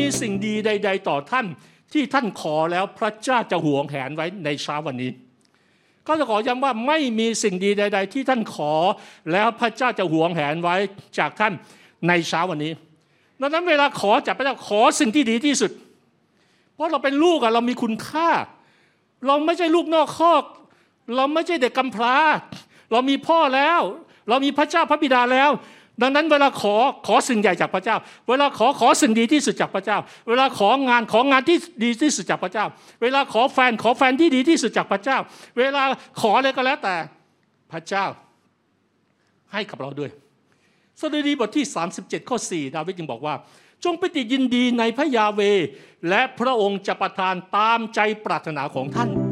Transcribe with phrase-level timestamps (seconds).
[0.04, 1.46] ีสิ่งดีใด ๆ ต่อท่าน
[1.92, 5.10] ที่ท่านขอแล้วพระเจ้าจะห่วงแหนไว้ในเช้าวันนี้
[6.06, 8.72] ก็จะขอย้ำว่าไม่มีสิ่งดีใด ๆ ที่ท่านขอ
[9.32, 10.76] แล้วพระเจ้าจะห่วงแหนไว้
[11.18, 11.52] จากท่าน
[12.08, 12.72] ในเช้าวันนี้
[13.40, 15.70] ดังนั้นเวลาขอจากพระเจ้าขอสิ่งที่ดีที่สุด
[16.74, 18.30] เพราะเราเป็นลูกอะเรามีคุณค่า
[19.26, 20.44] เราไม่ใช่ลูกนอกคอก
[21.16, 22.16] เราไม่ใช่เด็กกำพร้า
[22.92, 23.80] เรามีพ่อแล้ว
[24.28, 25.50] เรามีพระเจ้าพระบิดาแล้ว
[26.02, 26.74] ดังนั้นเวลาขอ
[27.06, 27.96] ขอสิ่งใหญ่จากพระเจ้า
[28.28, 29.98] เวลาขอขอสิ่งดีที่สุดจากพระเจ้า
[30.28, 32.66] เวลาของานของานที่ดีที่สุดจากพระเจ้า
[33.02, 35.18] เวลาขอแฟนขอแฟนที่ดีที่สุดจากพระเจ้า
[35.58, 35.82] เวลา
[36.20, 36.96] ขออะไรก็แล้วแต่
[37.72, 38.04] พระเจ้า
[39.52, 40.10] ให้กับเราด้วย
[41.00, 41.64] สดุดีบทที่
[41.98, 43.34] 37 ข้อ 4 ดาวิดจึงบอกว่า
[43.84, 45.40] จงไปติยินดีในพระยาเว
[46.08, 49.27] และพระองค์จะประทานตามใจปรารถนาของท่าน